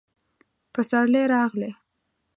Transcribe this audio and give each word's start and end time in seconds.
پسرلی 0.73 1.23
راغلی 1.31 1.71